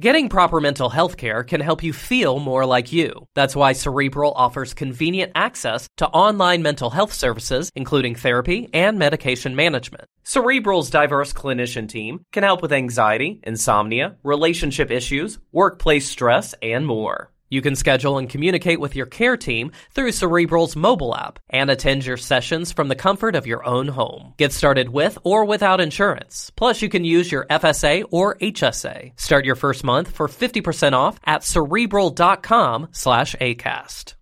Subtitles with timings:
[0.00, 3.26] Getting proper mental health care can help you feel more like you.
[3.34, 9.54] That's why Cerebral offers convenient access to online mental health services, including therapy and medication
[9.54, 10.04] management.
[10.24, 17.31] Cerebral's diverse clinician team can help with anxiety, insomnia, relationship issues, workplace stress, and more.
[17.52, 22.06] You can schedule and communicate with your care team through Cerebral's mobile app and attend
[22.06, 24.32] your sessions from the comfort of your own home.
[24.38, 26.50] Get started with or without insurance.
[26.56, 29.20] Plus, you can use your FSA or HSA.
[29.20, 34.14] Start your first month for 50% off at cerebral.com slash ACAST.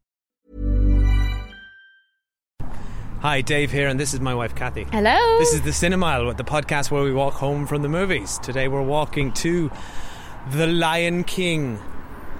[3.20, 4.88] Hi, Dave here, and this is my wife, Cathy.
[4.90, 5.38] Hello.
[5.38, 8.40] This is the Cinemile, the podcast where we walk home from the movies.
[8.40, 9.70] Today we're walking to
[10.50, 11.78] The Lion King.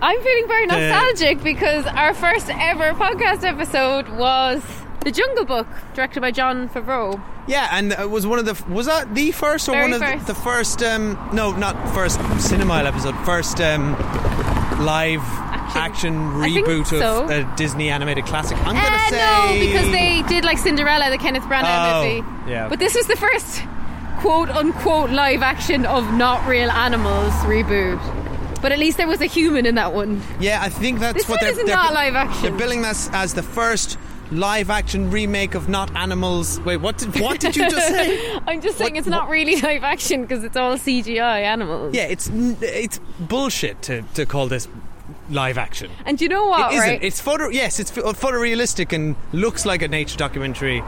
[0.02, 4.62] I'm feeling very nostalgic because our first ever podcast episode was
[5.04, 7.22] The Jungle Book, directed by Jon Favreau.
[7.46, 10.00] Yeah, and it was one of the was that the first or Very one of
[10.08, 10.26] first.
[10.26, 10.82] the, the first?
[10.82, 13.14] Um, no, not first Cinemile episode.
[13.26, 13.92] First um,
[14.84, 15.20] live
[15.72, 17.24] action, think reboot so.
[17.24, 18.56] of a Disney animated classic.
[18.58, 19.16] I'm gonna Uh, say
[19.60, 22.50] no, because they did like Cinderella, the Kenneth Branagh Oh, movie.
[22.50, 22.68] yeah.
[22.68, 23.62] But this was the first
[24.20, 28.00] quote unquote live action of not real animals reboot.
[28.62, 30.22] But at least there was a human in that one.
[30.40, 32.42] Yeah, I think that's This what they're, they're not live action.
[32.42, 33.98] They're billing this as the first
[34.30, 36.60] live action remake of Not Animals.
[36.60, 38.34] Wait, what did what did you just say?
[38.46, 41.94] I'm just saying What- it's not really live action because it's all CGI animals.
[41.94, 44.68] Yeah, it's it's bullshit to, to call this
[45.30, 45.90] live action.
[46.06, 46.88] And you know what, It isn't.
[46.88, 47.02] right?
[47.02, 47.48] It's photo.
[47.48, 50.82] Yes, it's pho- photorealistic and looks like a nature documentary,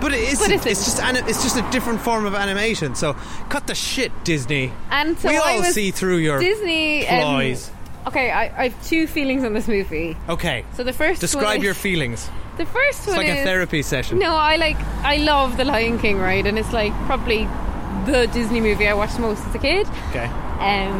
[0.00, 0.50] but it isn't.
[0.52, 0.66] isn't.
[0.70, 2.94] It's just ani- it's just a different form of animation.
[2.94, 3.14] So
[3.48, 4.72] cut the shit, Disney.
[4.90, 7.06] and so we I all see through your Disney.
[7.08, 7.54] um,
[8.08, 10.16] okay, I, I have two feelings on this movie.
[10.28, 12.28] okay, So the first describe is- your feelings.
[12.56, 14.18] The first It's one like is a therapy session.
[14.18, 16.46] No, I like I love The Lion King, right?
[16.46, 17.44] And it's like probably
[18.06, 19.86] the Disney movie I watched most as a kid.
[20.08, 20.24] Okay.
[20.24, 20.96] Um,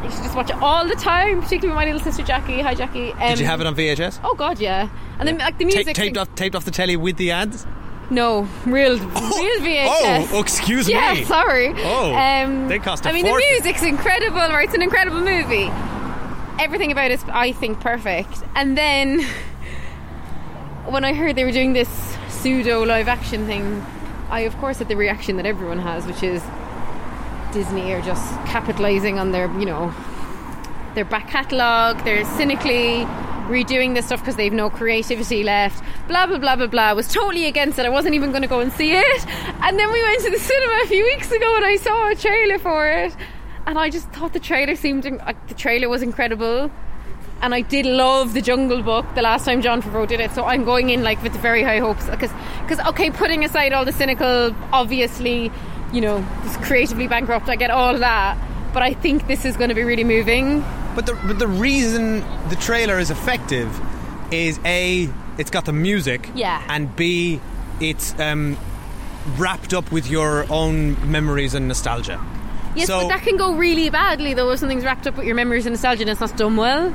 [0.04, 2.60] used to just watch it all the time, particularly with my little sister Jackie.
[2.60, 3.12] Hi, Jackie.
[3.12, 4.18] Um, Did you have it on VHS?
[4.24, 4.88] Oh God, yeah.
[5.20, 5.94] And then like the Ta- music.
[5.94, 7.66] taped off, taped off the telly with the ads.
[8.10, 10.28] No, real, real VHS.
[10.32, 11.24] Oh, excuse yeah, me.
[11.24, 11.72] sorry.
[11.76, 13.46] Oh, um, they cost a I mean, fortune.
[13.48, 14.64] the music's incredible, right?
[14.66, 15.70] It's an incredible movie.
[16.60, 18.42] Everything about it's, I think, perfect.
[18.54, 19.22] And then
[20.86, 21.88] when I heard they were doing this
[22.28, 23.84] pseudo live action thing,
[24.30, 26.42] I of course had the reaction that everyone has, which is
[27.52, 29.94] Disney are just capitalizing on their, you know,
[30.94, 32.04] their back catalogue.
[32.04, 33.06] They're cynically
[33.46, 35.82] redoing this stuff because they've no creativity left.
[36.08, 36.82] Blah blah blah blah blah.
[36.82, 37.86] I was totally against it.
[37.86, 39.26] I wasn't even going to go and see it.
[39.62, 42.14] And then we went to the cinema a few weeks ago, and I saw a
[42.14, 43.16] trailer for it,
[43.66, 46.70] and I just thought the trailer seemed like the trailer was incredible.
[47.42, 50.44] And I did love the Jungle Book the last time Jon Favreau did it, so
[50.44, 52.30] I'm going in like with very high hopes because,
[52.62, 55.50] because okay, putting aside all the cynical, obviously,
[55.92, 56.24] you know,
[56.62, 57.48] creatively bankrupt.
[57.50, 58.38] I get all that,
[58.74, 60.62] but I think this is going to be really moving.
[60.94, 62.20] But the but the reason
[62.50, 63.68] the trailer is effective
[64.30, 65.08] is a
[65.38, 66.62] it's got the music, Yeah.
[66.68, 67.40] and b
[67.80, 68.56] it's um,
[69.38, 72.20] wrapped up with your own memories and nostalgia.
[72.76, 75.34] Yes, So- but that can go really badly though if something's wrapped up with your
[75.36, 76.92] memories and nostalgia and it's not done well.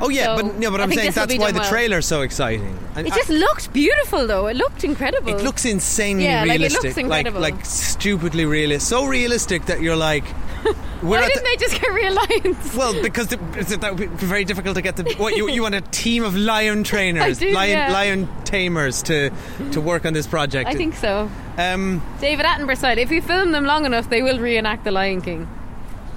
[0.00, 1.68] Oh yeah, So, but no, but I'm saying that's why the well.
[1.68, 2.78] trailer's so exciting.
[2.94, 4.46] And It I- just looked beautiful though.
[4.46, 5.28] It looked incredible.
[5.34, 7.40] it looks insanely Yeah, like, it looks incredible.
[7.40, 10.24] like stupidly realistic, so realistic that you're like,
[11.00, 12.74] Why didn't the- they just get real lions?
[12.76, 13.36] Well, because the,
[13.80, 15.14] that would be very difficult to get the.
[15.16, 17.92] What you, you want a team of lion trainers, do, lion yeah.
[17.92, 19.30] lion tamers to
[19.72, 20.68] to work on this project.
[20.68, 21.30] I think so.
[21.56, 25.20] Um, David Attenborough said if you film them long enough, they will reenact The Lion
[25.22, 25.48] King.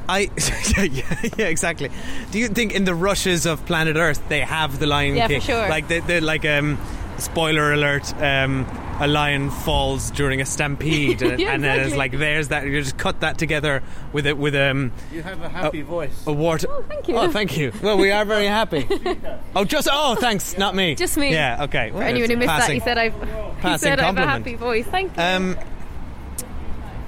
[0.09, 0.29] I
[0.78, 1.89] yeah, yeah exactly.
[2.31, 5.34] Do you think in the rushes of Planet Earth they have the Lion Yeah, for
[5.34, 5.41] King?
[5.41, 5.69] sure.
[5.69, 6.78] Like they they like um,
[7.17, 8.13] spoiler alert.
[8.22, 8.66] Um,
[9.00, 12.67] a lion falls during a stampede, and, Yeah, and then it's like there's that.
[12.67, 13.81] You just cut that together
[14.13, 16.23] with it with um, You have a happy voice.
[16.28, 16.68] a water.
[16.69, 17.18] Oh, thank you.
[17.18, 17.72] Oh, thank you.
[17.81, 18.88] Well, we are very happy.
[19.56, 20.94] oh, just oh, thanks, not me.
[20.94, 21.31] Just me.
[21.31, 21.89] Yeah, okay.
[21.89, 23.16] For anyone who missed that, he said I've
[23.63, 24.85] he said I have a happy voice.
[24.85, 25.23] Thank you.
[25.23, 25.57] Um,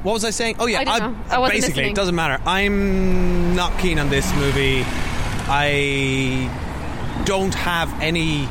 [0.03, 0.57] what was I saying?
[0.59, 1.15] Oh yeah, I know.
[1.29, 1.91] I basically listening.
[1.91, 2.41] it doesn't matter.
[2.45, 4.83] I'm not keen on this movie.
[5.45, 6.49] I
[7.25, 8.47] don't have any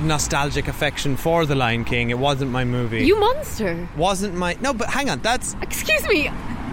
[0.00, 2.10] nostalgic affection for The Lion King.
[2.10, 3.04] It wasn't my movie.
[3.04, 3.88] you monster.
[3.96, 5.20] wasn't my no, but hang on.
[5.20, 6.28] That's Excuse me.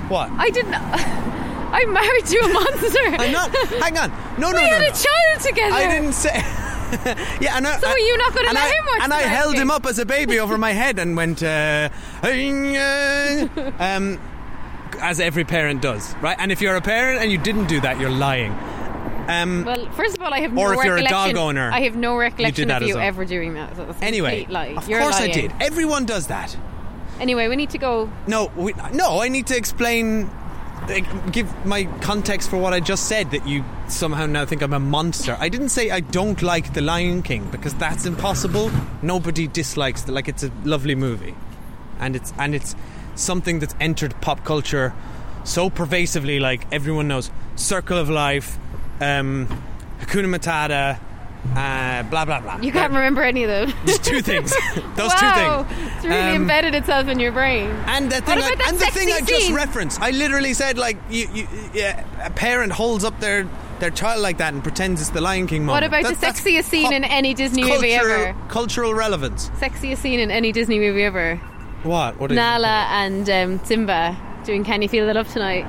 [0.08, 0.30] what.
[0.32, 0.74] I didn't.
[1.70, 3.00] I'm married to a monster.
[3.06, 3.56] I'm not.
[3.84, 4.10] Hang on.
[4.40, 4.88] No, no, we had no.
[4.88, 5.76] a child together.
[5.76, 6.32] I didn't say.
[7.42, 9.56] yeah, and I, So are you not gonna let I, him watch And I held
[9.56, 11.90] him up as a baby over my head and went, uh,
[13.80, 14.20] um,
[15.00, 16.36] as every parent does, right?
[16.40, 18.52] And if you're a parent and you didn't do that, you're lying.
[19.28, 21.36] Um, Well, first of all, I have Or no if you're a recollection.
[21.36, 23.04] dog owner, I have no recollection that of you well.
[23.04, 23.76] ever doing that.
[23.76, 24.68] So anyway, lie.
[24.68, 25.52] of You're course I did.
[25.60, 26.56] Everyone does that.
[27.20, 28.10] Anyway, we need to go.
[28.28, 30.30] No, we, no, I need to explain
[31.32, 34.80] give my context for what I just said that you somehow now think I'm a
[34.80, 35.38] monster.
[35.40, 38.72] I didn't say I don't like The Lion King because that's impossible.
[39.02, 41.36] Nobody dislikes the like it's a lovely movie.
[42.00, 42.76] And it's and it's
[43.16, 44.94] something that's entered pop culture
[45.44, 48.58] so pervasively like everyone knows Circle of Life,
[49.00, 49.48] um,
[50.00, 51.00] Hakuna Matata,
[51.56, 52.58] uh, blah blah blah.
[52.60, 53.74] You can't remember any of them.
[53.86, 54.52] Just two things.
[54.96, 55.66] Those two things.
[55.96, 57.70] It's really Um, embedded itself in your brain.
[57.88, 60.98] And the thing, I, that and the thing I just referenced, I literally said like,
[61.10, 63.48] you, you, yeah, a parent holds up their
[63.80, 65.84] their child like that and pretends it's the Lion King moment.
[65.92, 68.36] What about That- the sexiest scene in any Disney movie ever?
[68.50, 69.50] Cultural relevance.
[69.60, 71.36] Sexiest scene in any Disney movie ever.
[71.84, 72.20] What?
[72.20, 72.32] What?
[72.32, 75.66] Nala and um, Simba doing "Can You Feel the Love Tonight,"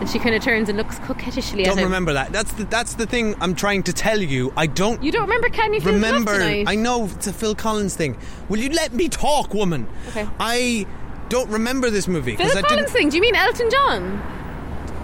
[0.00, 1.84] and she kind of turns and looks coquettishly at Don't him.
[1.84, 2.32] remember that.
[2.32, 4.52] That's the that's the thing I'm trying to tell you.
[4.56, 5.02] I don't.
[5.02, 6.32] You don't remember "Can You remember.
[6.32, 6.64] the Love Tonight"?
[6.68, 8.16] I know it's a Phil Collins thing.
[8.48, 9.86] Will you let me talk, woman?
[10.08, 10.26] Okay.
[10.40, 10.86] I
[11.28, 12.88] don't remember this movie Phil I Collins didn't.
[12.90, 13.08] thing.
[13.10, 14.22] Do you mean Elton John?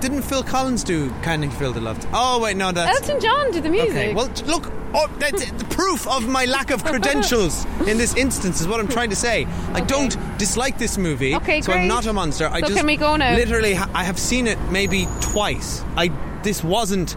[0.01, 1.99] Didn't Phil Collins do "Can You Feel the Love"?
[2.13, 3.91] Oh wait, no, that's Elton John did the music.
[3.91, 8.15] Okay, well, t- look, oh, that's the proof of my lack of credentials in this
[8.17, 9.47] instance is what I'm trying to say.
[9.73, 12.47] I don't dislike this movie, Okay, so I'm not a monster.
[12.47, 13.35] I So just can we go now?
[13.35, 15.83] literally, ha- I have seen it maybe twice.
[15.97, 16.11] I
[16.43, 17.17] this wasn't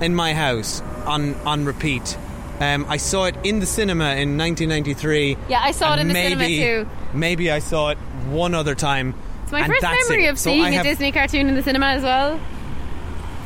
[0.00, 2.16] in my house on on repeat.
[2.60, 5.36] Um, I saw it in the cinema in 1993.
[5.48, 6.88] Yeah, I saw it in the cinema maybe, too.
[7.14, 9.14] Maybe I saw it one other time.
[9.44, 10.28] It's my and first that's memory it.
[10.28, 12.38] of seeing a Disney cartoon in the cinema as well.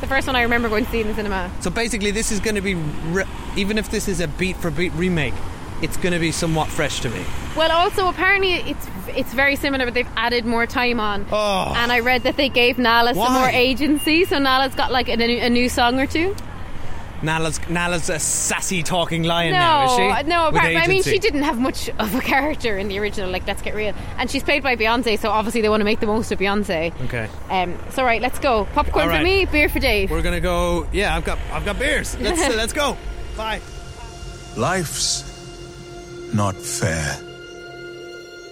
[0.01, 1.51] The first one I remember going to see in the cinema.
[1.61, 3.25] So basically, this is going to be, re-
[3.55, 5.33] even if this is a beat for beat remake,
[5.81, 7.23] it's going to be somewhat fresh to me.
[7.55, 11.25] Well, also apparently it's it's very similar, but they've added more time on.
[11.31, 11.73] Oh.
[11.75, 15.13] And I read that they gave Nala some more agency, so Nala's got like a,
[15.13, 16.35] a new song or two.
[17.25, 20.29] Nala's, Nala's a sassy talking lion no, now, is she?
[20.29, 20.45] no.
[20.51, 23.29] With Apart- I mean, she didn't have much of a character in the original.
[23.29, 23.93] Like, let's get real.
[24.17, 26.93] And she's played by Beyonce, so obviously they want to make the most of Beyonce.
[27.05, 27.27] Okay.
[27.49, 28.65] Um, so right, let's go.
[28.73, 30.11] Popcorn All for me, beer for Dave.
[30.11, 30.87] We're gonna go.
[30.91, 32.17] Yeah, I've got, I've got beers.
[32.25, 32.97] Let's, uh, let's go.
[33.35, 33.61] Bye.
[34.55, 35.23] Life's
[36.33, 37.19] not fair.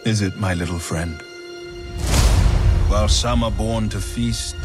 [0.06, 1.22] Is it, my little friend?
[2.90, 4.56] While some are born to feast,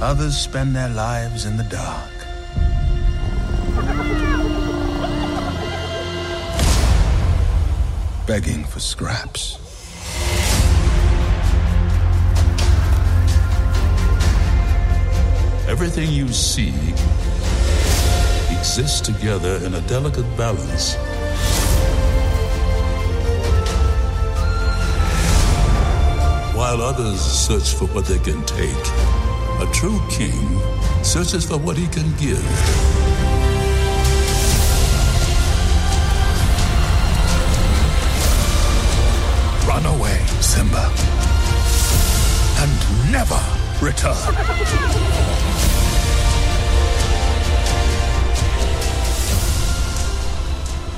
[0.00, 2.19] others spend their lives in the dark.
[8.26, 9.58] Begging for scraps.
[15.68, 16.74] Everything you see
[18.50, 20.94] exists together in a delicate balance.
[26.54, 28.86] While others search for what they can take,
[29.60, 30.60] a true king
[31.02, 32.99] searches for what he can give.
[42.58, 43.40] And never
[43.80, 44.14] return.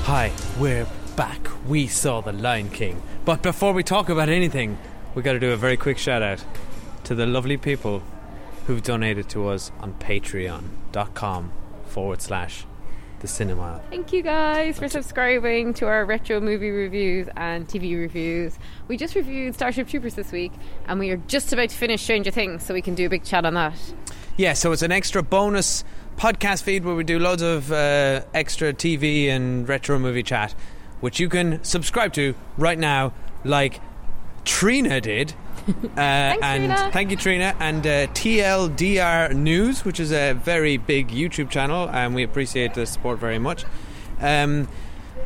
[0.05, 1.47] Hi, we're back.
[1.67, 3.01] We saw the Lion King.
[3.25, 4.79] But before we talk about anything,
[5.13, 6.43] we got to do a very quick shout out
[7.03, 8.01] to the lovely people
[8.65, 11.51] who've donated to us on Patreon.com
[11.85, 12.65] forward slash
[13.23, 13.81] the cinema.
[13.89, 18.59] Thank you guys for subscribing to our retro movie reviews and TV reviews.
[18.87, 20.51] We just reviewed Starship Troopers this week,
[20.87, 23.23] and we are just about to finish Stranger Things, so we can do a big
[23.23, 23.73] chat on that.
[24.37, 25.85] Yeah, so it's an extra bonus
[26.17, 30.53] podcast feed where we do loads of uh, extra TV and retro movie chat,
[30.99, 33.13] which you can subscribe to right now,
[33.45, 33.79] like
[34.43, 35.33] Trina did.
[35.95, 35.99] Uh,
[36.41, 36.89] and Trina.
[36.91, 37.55] thank you, Trina.
[37.59, 42.85] And uh, TLDR News, which is a very big YouTube channel, and we appreciate the
[42.85, 43.63] support very much.
[44.19, 44.67] Um,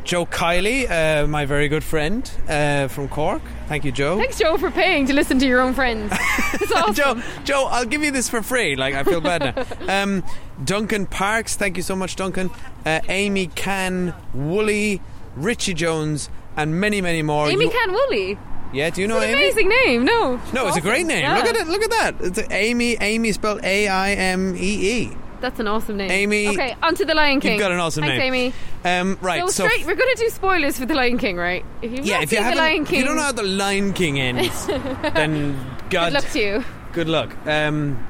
[0.04, 3.42] Joe Kiley, uh, my very good friend uh, from Cork.
[3.66, 4.16] Thank you, Joe.
[4.18, 6.12] Thanks, Joe, for paying to listen to your own friends.
[6.74, 6.94] Awesome.
[6.94, 8.76] Joe, Joe, I'll give you this for free.
[8.76, 10.02] Like I feel bad now.
[10.02, 10.22] Um,
[10.64, 12.50] Duncan Parks, thank you so much, Duncan.
[12.86, 15.00] Uh, Amy Can, Wooly,
[15.34, 17.48] Richie Jones, and many, many more.
[17.48, 18.38] Amy You- Can Woolley.
[18.72, 19.42] Yeah, do you know What an Amy?
[19.44, 20.04] amazing name.
[20.04, 20.40] No.
[20.52, 21.22] No, it's a great name.
[21.22, 21.36] Yeah.
[21.38, 21.66] Look at it.
[21.68, 22.14] Look at that.
[22.20, 22.96] It's Amy.
[23.00, 24.60] Amy spelled A I M E
[25.04, 25.16] E.
[25.40, 26.10] That's an awesome name.
[26.10, 27.52] Amy- Okay, onto The Lion King.
[27.52, 28.34] You've got an awesome Thanks, name.
[28.34, 28.52] Amy.
[28.84, 29.40] Um, right.
[29.42, 31.64] So, so straight, we're going to do spoilers for The Lion King, right?
[31.80, 34.18] If you've yeah, if you The haven't, if you don't know how the Lion King
[34.18, 35.52] ends, then
[35.90, 36.64] God, good luck to you.
[36.92, 37.36] good luck.
[37.46, 38.04] Um,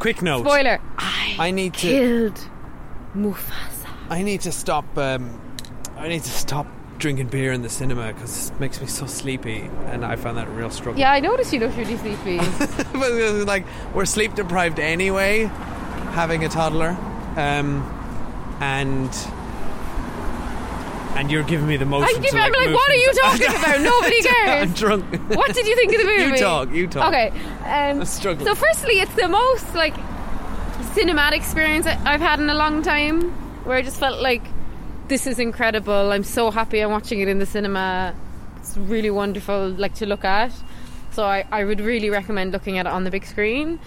[0.00, 0.44] quick note.
[0.44, 0.80] Spoiler.
[0.98, 1.78] I, I need to.
[1.88, 2.48] killed
[3.16, 3.88] Mufasa.
[4.10, 4.84] I need to stop.
[4.98, 5.40] Um,
[5.96, 6.66] I need to stop
[7.02, 10.46] drinking beer in the cinema because it makes me so sleepy, and I found that
[10.46, 11.00] a real struggle.
[11.00, 12.38] Yeah, I noticed you looked really sleepy.
[12.92, 13.12] but
[13.44, 15.44] like we're sleep deprived anyway,
[16.12, 16.96] having a toddler,
[17.36, 17.82] um,
[18.60, 19.10] and
[21.16, 22.08] and you're giving me the motion.
[22.08, 23.80] I'm, giving, to, I'm like, what are you talking about?
[23.92, 24.62] Nobody cares.
[24.62, 25.04] I'm drunk.
[25.36, 26.22] What did you think of the movie?
[26.22, 27.08] You talk, you talk.
[27.08, 27.28] Okay.
[27.64, 28.04] Um, I'm.
[28.06, 29.94] So, firstly, it's the most like
[30.94, 33.32] cinematic experience I've had in a long time,
[33.64, 34.42] where I just felt like
[35.08, 36.12] this is incredible.
[36.12, 38.14] I'm so happy I'm watching it in the cinema.
[38.58, 40.52] It's really wonderful, like to look at.
[41.12, 43.78] So, I, I would really recommend looking at it on the big screen.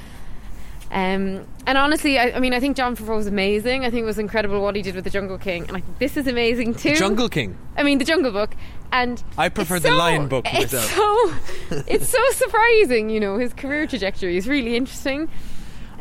[0.91, 3.83] Um, and honestly, I, I mean, I think Jon Favreau was amazing.
[3.83, 5.97] I think it was incredible what he did with the Jungle King, and I think
[5.97, 6.95] this is amazing too.
[6.95, 7.57] Jungle King.
[7.75, 8.55] I mean, the Jungle Book,
[8.91, 10.93] and I prefer the so- Lion Book It's myself.
[10.93, 13.37] so, it's so surprising, you know.
[13.39, 15.27] His career trajectory is really interesting.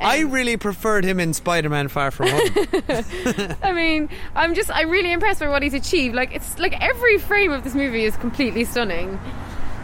[0.01, 3.55] I Um, really preferred him in Spider-Man: Far From Home.
[3.63, 6.15] I mean, I'm just, I'm really impressed by what he's achieved.
[6.15, 9.19] Like, it's like every frame of this movie is completely stunning.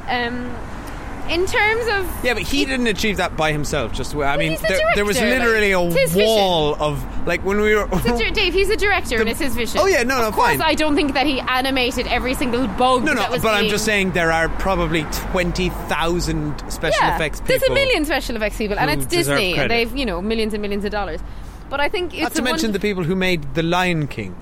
[0.09, 0.51] Um,
[1.31, 3.93] in terms of yeah, but he didn't achieve that by himself.
[3.93, 6.27] Just I mean, the there, there was literally like, a his vision.
[6.27, 7.87] wall of like when we were.
[7.87, 9.81] the dir- Dave, he's a director, and it's his vision.
[9.81, 10.63] Oh, yeah, no, no, Of course, fine.
[10.63, 13.05] I don't think that he animated every single bug.
[13.05, 17.41] No, that no, but I'm just saying there are probably twenty thousand special yeah, effects
[17.41, 17.59] people.
[17.59, 20.61] There's a million special effects people, and it's Disney, and they've you know millions and
[20.61, 21.21] millions of dollars.
[21.69, 24.35] But I think it's Not to mention the people who made The Lion King.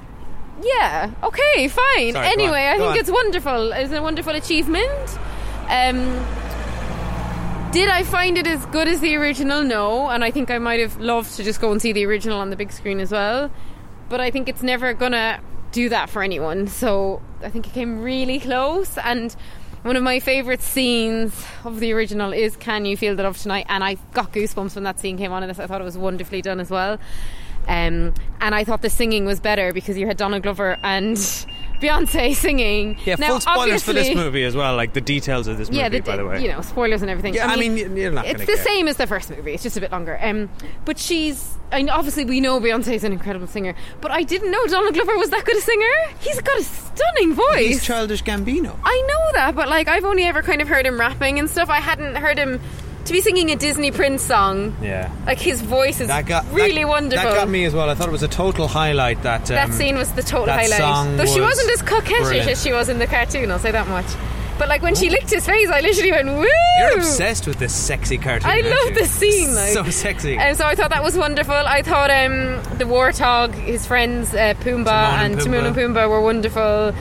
[0.63, 1.11] Yeah.
[1.23, 1.69] Okay.
[1.69, 2.15] Fine.
[2.15, 2.97] Sorry, anyway, I think on.
[2.97, 3.73] it's wonderful.
[3.73, 5.19] It's a wonderful achievement.
[5.69, 6.25] Um,
[7.73, 9.63] did I find it as good as the original?
[9.63, 12.39] No, and I think I might have loved to just go and see the original
[12.39, 13.51] on the big screen as well.
[14.09, 15.41] But I think it's never gonna
[15.73, 16.67] do that for anyone.
[16.67, 18.97] So I think it came really close.
[18.99, 19.35] And
[19.83, 23.67] one of my favourite scenes of the original is "Can You Feel the Love Tonight?"
[23.69, 25.53] And I got goosebumps when that scene came on and.
[25.53, 26.99] I thought it was wonderfully done as well.
[27.67, 31.19] Um, and I thought the singing was better because you had Donald Glover and
[31.81, 32.99] Beyonce singing.
[33.05, 35.79] Yeah, Now, full spoilers for this movie as well, like the details of this movie,
[35.81, 36.43] yeah, the, by the way.
[36.43, 37.35] you know, spoilers and everything.
[37.35, 38.57] Yeah, I mean, you're not It's the care.
[38.65, 39.53] same as the first movie.
[39.55, 40.19] It's just a bit longer.
[40.23, 40.49] Um,
[40.85, 41.55] but she's.
[41.71, 44.95] I know, obviously, we know Beyonce is an incredible singer, but I didn't know Donald
[44.95, 45.93] Glover was that good a singer.
[46.21, 47.59] He's got a stunning voice.
[47.59, 48.75] He's Childish Gambino.
[48.85, 51.69] I know that, but like I've only ever kind of heard him rapping and stuff.
[51.69, 52.59] I hadn't heard him
[53.09, 54.77] to be singing a Disney Prince song.
[54.81, 55.11] Yeah.
[55.27, 57.29] Like his voice is That got really that, wonderful.
[57.31, 57.91] That got me as well.
[57.91, 59.23] I thought it was a total highlight.
[59.23, 60.79] That That um, scene was the total that highlight.
[60.79, 62.49] song Though she was wasn't as coquettish brilliant.
[62.51, 64.07] as she was in the cartoon, I'll say that much.
[64.59, 66.45] But like when she licked his face, I literally went, "Woo!"
[66.81, 68.51] You're obsessed with this sexy cartoon.
[68.51, 69.73] I love the scene, like.
[69.73, 70.37] so sexy.
[70.37, 71.55] And so I thought that was wonderful.
[71.55, 74.89] I thought um, the warthog, his friends uh, Pumbaa
[75.23, 76.93] and and Timon and Pumbaa were wonderful.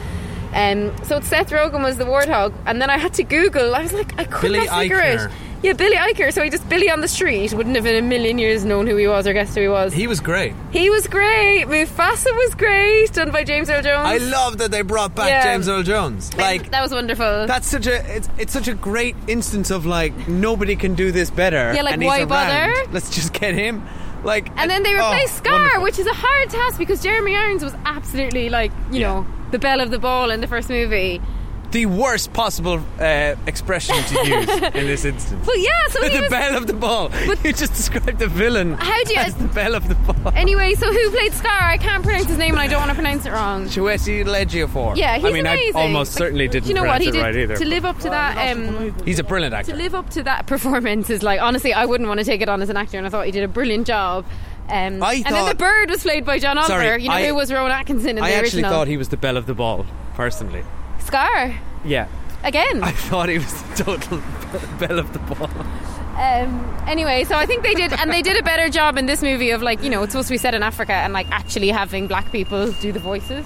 [0.54, 3.74] Um, so Seth Rogen was the warthog, and then I had to Google.
[3.76, 5.26] I was like, I couldn't figure Eichner.
[5.26, 5.32] it.
[5.64, 6.32] Yeah, Billy Eichner.
[6.32, 8.96] So he just Billy on the street wouldn't have in a million years known who
[8.96, 9.92] he was or guessed who he was.
[9.94, 10.54] he was great.
[10.72, 11.66] He was great.
[11.66, 14.08] Mufasa was great, done by James Earl Jones.
[14.08, 15.44] I love that they brought back Yeah.
[15.44, 16.36] James Earl Jones.
[16.38, 17.48] Like that was wonderful.
[17.48, 21.30] that's such a it's, it's such a great instance of like nobody can do this
[21.32, 21.74] better.
[21.74, 22.28] Yeah, like, and he's why around.
[22.30, 22.92] bother?
[22.92, 23.84] Let's just get him.
[24.24, 25.84] Like And then they oh, replaced Scar, wonderful.
[25.84, 29.08] which is a hard task because Jeremy Irons was absolutely like, you Yeah.
[29.08, 31.22] know, the belle of the ball in the first movie.
[31.72, 35.46] The worst possible uh, expression to use in this instance.
[35.46, 36.30] But yeah, so he the was.
[36.30, 37.10] bell of the ball.
[37.10, 40.32] But- you just described the villain How do you- as the bell of the ball.
[40.36, 41.52] Anyway, so who played Scar?
[41.62, 43.66] I can't pronounce his name and I don't want to pronounce it wrong.
[43.66, 44.96] Chiwetel Ejiofor.
[44.96, 45.76] Yeah, he's I mean, amazing.
[45.76, 47.56] I almost Like, certainly do didn't You know what pronounce he it did right either.
[47.58, 48.52] to live up to that?
[48.58, 49.72] Um, He's a brilliant actor.
[49.72, 52.50] to live up to that performance is like honestly, I wouldn't want to take it
[52.50, 54.26] on as an actor, and I thought he did a brilliant job.
[54.70, 56.74] Um, I and then the bird was played by John Oliver.
[56.74, 58.42] Sorry, you know I- who was Rowan Atkinson in I the original.
[58.42, 60.64] I actually thought he was the bell of the ball, personally.
[61.00, 62.08] Scar Yeah.
[62.44, 62.84] again.
[62.84, 64.18] I thought he was the total
[64.80, 65.50] bell of the ball.
[66.18, 69.22] Um, anyway, so I think they did, and they did a better job in this
[69.22, 71.70] movie of like, you know, it's supposed to be set in Africa and like actually
[71.70, 73.46] having black people do the voices.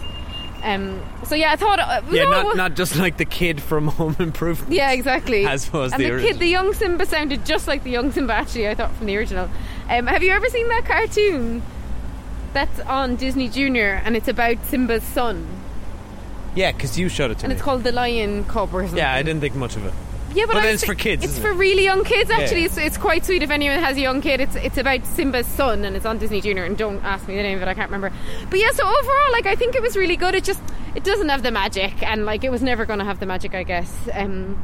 [0.64, 3.88] Um, so yeah, I thought, uh, Yeah, no, not, not just like the kid from
[4.00, 4.72] Home Improvement.
[4.72, 5.46] yeah, exactly.
[5.46, 6.32] As was and the the, original.
[6.34, 8.34] kid, the young Simba sounded just like the young Simba.
[8.34, 9.50] Actually, I thought from the original.
[9.90, 11.62] Um, have you ever seen that cartoon?
[12.54, 15.48] That's on Disney Junior, and it's about Simba's son,
[16.56, 17.46] Yeah, because you showed it to me.
[17.46, 17.56] and me.
[17.56, 18.98] it's called The Lion Cub or something.
[18.98, 19.94] yeah, I didn't think much of it.
[20.34, 21.56] Yeah, but, But I then it's for kids, It's isn't for it?
[21.56, 22.30] really young kids.
[22.30, 23.44] Actually, it's, it's quite sweet.
[23.44, 26.40] If anyone has a young kid, it's it's about Simba's son, and it's on Disney
[26.40, 26.64] Junior.
[26.64, 28.16] And don't ask me the name of it; I can't remember.
[28.50, 30.34] But yeah, so overall, like I think it was really good.
[30.34, 30.62] It just
[30.96, 33.54] it doesn't have the magic, and like it was never going to have the magic,
[33.54, 33.94] I guess.
[34.14, 34.58] Um,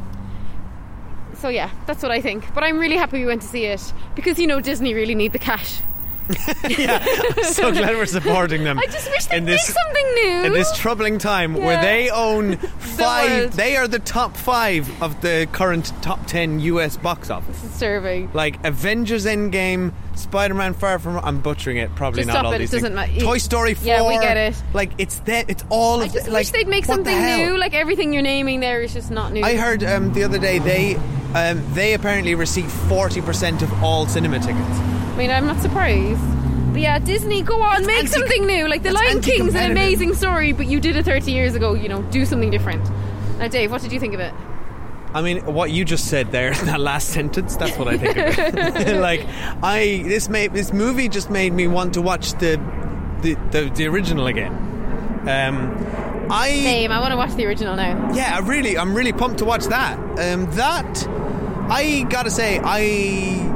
[1.36, 2.53] so yeah, that's what I think.
[2.53, 5.34] But I'm really happy we went to see it because you know Disney really need
[5.34, 5.82] the cash.
[6.69, 7.03] yeah,
[7.38, 8.77] I'm so glad we're supporting them.
[8.79, 10.43] I just wish they'd in make something new.
[10.46, 13.55] in this troubling time where they own five.
[13.55, 16.98] They are the top five of the current top ten U.S.
[16.98, 17.62] box office.
[17.62, 18.29] disturbing.
[18.34, 21.17] Like Avengers Endgame, Spider-Man Far From.
[21.24, 21.93] I'm butchering it.
[21.96, 23.13] Probably Just not stop all it, it these doesn't things.
[23.13, 23.25] matter.
[23.25, 23.88] Toy Story Four.
[23.88, 24.62] Yeah, we get it.
[24.74, 25.50] Like it's that.
[25.50, 27.57] It's all I of just the, wish like, they'd make the something new.
[27.57, 29.43] Like everything you're naming there is just not new.
[29.43, 30.96] I heard um, the other day they
[31.36, 34.79] um, they apparently receive forty percent of all cinema tickets.
[35.18, 36.22] I mean, I'm not surprised.
[36.74, 38.68] But yeah, Disney, go on, make anti- something new.
[38.68, 41.74] Like The that's Lion King's an amazing story, but you did it 30 years ago.
[41.74, 42.88] You know, do something different.
[43.40, 44.32] Now, Dave, what did you think of it?
[45.16, 48.16] I mean, what you just said there in that last sentence, that's what I think
[48.16, 48.98] of it.
[49.02, 49.26] like,
[49.64, 52.62] I this made this movie just made me want to watch the
[53.22, 54.54] the, the, the original again.
[55.28, 56.92] Um, I Same.
[56.92, 58.14] I want to watch the original now.
[58.14, 59.98] yeah, I really, I'm really pumped to watch that.
[59.98, 61.08] Um, that
[61.72, 63.47] I gotta say, I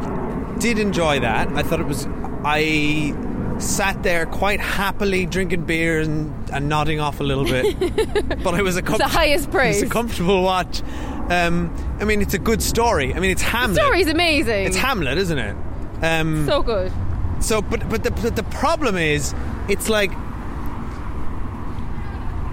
[0.61, 1.49] did enjoy that.
[1.49, 2.07] I thought it was.
[2.43, 3.13] I
[3.59, 7.77] sat there quite happily drinking beer and, and nodding off a little bit,
[8.43, 9.81] but it was a, the comfort- highest It's praise.
[9.83, 10.81] a comfortable watch.
[11.29, 13.13] Um, I mean, it's a good story.
[13.13, 13.77] I mean, it's Hamlet.
[13.77, 14.65] Story's amazing.
[14.65, 15.55] It's Hamlet, isn't it?
[16.01, 16.91] Um, so good.
[17.39, 19.33] so, but but the but the problem is,
[19.69, 20.11] it's like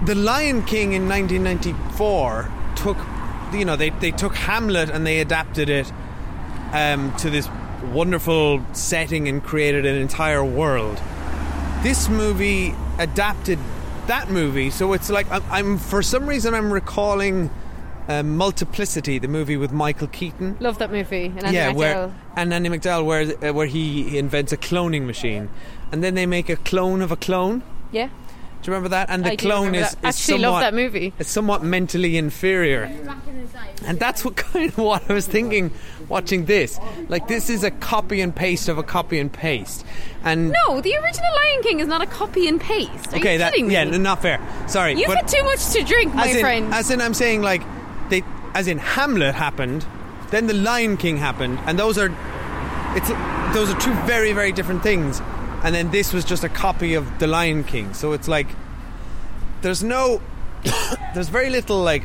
[0.05, 2.97] the Lion King in 1994 took,
[3.53, 5.91] you know, they they took Hamlet and they adapted it
[6.71, 7.47] um, to this
[7.91, 11.01] wonderful setting and created an entire world.
[11.83, 13.59] This movie adapted
[14.07, 17.49] that movie, so it's like I'm, I'm for some reason I'm recalling.
[18.07, 21.25] Um, Multiplicity, the movie with Michael Keaton Love that movie.
[21.25, 21.75] And Andie yeah, MacDowell.
[21.77, 25.47] where and Andie MacDowell, where uh, where he invents a cloning machine,
[25.91, 27.61] and then they make a clone of a clone.
[27.91, 28.09] yeah.
[28.61, 29.09] Do you remember that?
[29.09, 31.13] And the I clone remember is, Actually, somewhat love that movie.
[31.17, 32.83] It's somewhat mentally inferior,
[33.85, 35.71] and that's what kind of what I was thinking
[36.09, 36.77] watching this.
[37.07, 39.85] Like this is a copy and paste of a copy and paste,
[40.23, 43.13] and No, the original Lion King is not a copy and paste.
[43.13, 43.71] Are okay, you that me?
[43.71, 44.41] yeah, not fair.
[44.67, 46.73] Sorry, You've but had too much to drink, my as in, friend.
[46.73, 47.61] as in, I'm saying like
[48.09, 48.23] they,
[48.55, 49.85] as in Hamlet happened,
[50.31, 52.13] then the Lion King happened, and those are,
[52.97, 53.07] it's
[53.55, 55.21] those are two very very different things,
[55.63, 57.93] and then this was just a copy of the Lion King.
[57.93, 58.47] So it's like,
[59.61, 60.21] there's no,
[61.13, 62.03] there's very little like.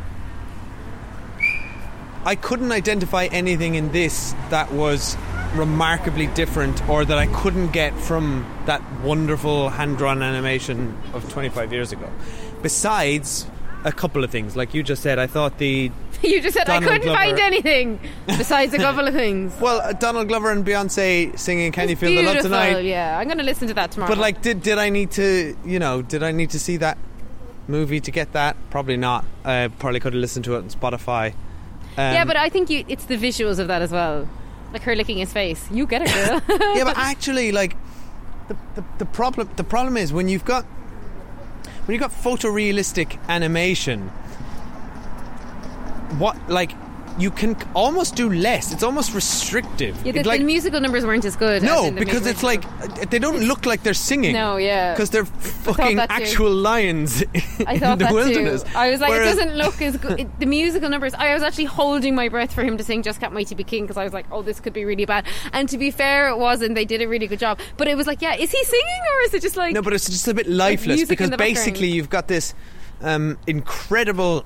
[2.26, 5.16] I couldn't identify anything in this that was
[5.54, 11.72] remarkably different or that I couldn't get from that wonderful hand drawn animation of 25
[11.72, 12.10] years ago.
[12.62, 13.46] Besides
[13.84, 15.92] a couple of things, like you just said, I thought the.
[16.30, 17.18] you just said Donald I couldn't Glover.
[17.18, 19.54] find anything besides a couple of things.
[19.60, 23.18] Well, uh, Donald Glover and Beyonce singing "Can You Feel the Love beautiful, Tonight." Yeah,
[23.18, 24.10] I'm going to listen to that tomorrow.
[24.10, 26.98] But like, did did I need to, you know, did I need to see that
[27.68, 28.56] movie to get that?
[28.70, 29.24] Probably not.
[29.44, 31.32] I probably could have listened to it on Spotify.
[31.96, 34.28] Um, yeah, but I think you, it's the visuals of that as well.
[34.72, 35.70] Like her licking his face.
[35.70, 36.58] You get it, girl.
[36.76, 37.76] yeah, but actually, like
[38.48, 40.64] the, the the problem the problem is when you've got
[41.84, 44.10] when you've got photorealistic animation.
[46.18, 46.72] What like
[47.18, 48.72] you can almost do less.
[48.72, 49.96] It's almost restrictive.
[50.04, 51.62] yeah, the, like, the musical numbers weren't as good.
[51.62, 54.32] no, the because it's like uh, they don't look like they're singing.
[54.32, 54.92] No, yeah.
[54.92, 57.22] because they're fucking actual lions
[57.66, 58.64] I in thought the wilderness.
[58.64, 58.70] too.
[58.74, 60.20] I was like, Whereas- it doesn't look as good.
[60.20, 61.14] It, the musical numbers.
[61.14, 63.64] I was actually holding my breath for him to sing "Just Can't Wait to Be
[63.64, 65.24] King" because I was like, oh, this could be really bad.
[65.52, 66.74] And to be fair, it wasn't.
[66.74, 67.60] They did a really good job.
[67.76, 69.74] But it was like, yeah, is he singing or is it just like?
[69.74, 71.54] No, but it's just a bit lifeless because background.
[71.54, 72.54] basically you've got this
[73.02, 74.44] um, incredible.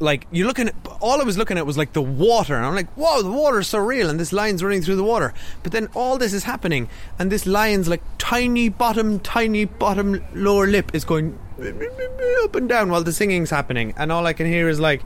[0.00, 2.74] Like you're looking at all I was looking at was like the water, and I'm
[2.74, 5.34] like, "Whoa, the water's so real!" And this lion's running through the water.
[5.62, 10.66] But then all this is happening, and this lion's like tiny bottom, tiny bottom lower
[10.66, 11.38] lip is going
[12.44, 15.02] up and down while the singing's happening, and all I can hear is like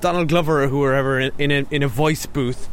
[0.00, 2.68] Donald Glover or whoever in, a in a voice booth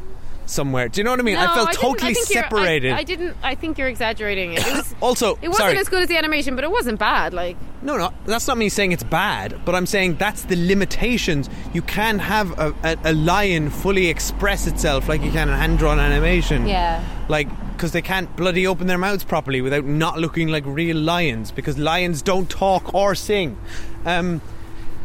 [0.51, 0.89] somewhere.
[0.89, 1.35] Do you know what I mean?
[1.35, 2.91] No, I felt didn't- totally I- separated.
[2.91, 3.35] I, didn't.
[3.41, 4.59] I think you're exaggerating it.
[4.65, 4.95] It was.
[5.01, 5.77] also, It wasn't sorry.
[5.77, 7.33] as good as the animation, but it wasn't bad.
[7.33, 11.49] Like, No, no, that's not me saying it's bad, but I'm saying that's the limitations.
[11.73, 15.79] You can't have a, a, a lion fully express itself like you can in hand
[15.79, 16.67] drawn animation.
[16.67, 17.03] Yeah.
[17.27, 21.51] Like, because they can't bloody open their mouths properly without not looking like real lions,
[21.51, 23.57] because lions don't talk or sing.
[24.05, 24.41] Um,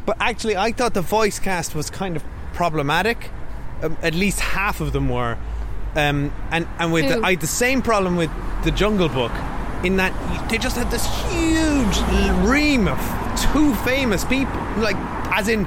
[0.04, 3.30] but actually, I thought the voice cast was kind of problematic.
[3.82, 5.36] Um, at least half of them were.
[5.94, 8.30] Um, and and with the, I had the same problem with
[8.64, 9.32] the Jungle Book,
[9.84, 10.12] in that
[10.50, 11.98] they just had this huge
[12.46, 12.98] ream of
[13.52, 14.96] too famous people, like
[15.32, 15.66] as in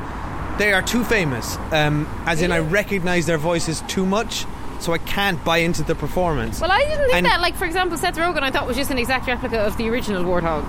[0.57, 4.45] they are too famous, um, as in I recognise their voices too much,
[4.79, 6.59] so I can't buy into the performance.
[6.61, 7.39] well, I didn't think And- that.
[7.41, 10.23] Like, for example, Seth Rogen, I thought was just an exact replica of the original
[10.23, 10.63] Warthog.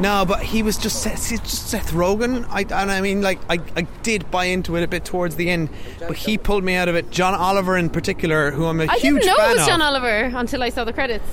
[0.00, 2.46] No, but he was just Seth, just Seth Rogen.
[2.48, 5.50] I, and I mean, like, I, I did buy into it a bit towards the
[5.50, 7.10] end, but he pulled me out of it.
[7.10, 9.68] John Oliver, in particular, who I'm a I huge didn't know fan it was of.
[9.68, 11.24] John Oliver until I saw the credits.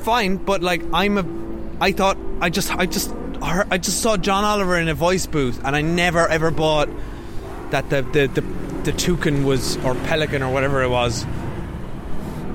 [0.00, 1.84] Fine, but like, I'm a.
[1.84, 3.10] I thought I just, I just,
[3.42, 6.88] heard, I just saw John Oliver in a voice booth, and I never ever bought
[7.70, 8.40] that the the the,
[8.84, 11.26] the toucan was or pelican or whatever it was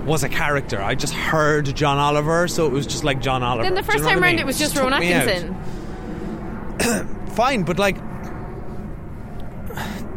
[0.06, 0.82] was a character.
[0.82, 3.64] I just heard John Oliver, so it was just like John Oliver.
[3.64, 4.40] Then the you first know time I mean?
[4.40, 5.02] it was just took Rowan.
[5.02, 5.56] Atkinson.
[7.36, 7.98] fine, but like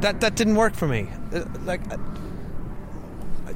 [0.00, 1.08] that that didn't work for me.
[1.34, 1.96] Uh, Like uh,